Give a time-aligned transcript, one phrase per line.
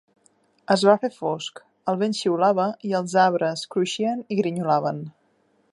[0.75, 1.61] Es va fer fosc,
[1.93, 5.05] el vent xiulava i els arbres cruixien i grinyolaven.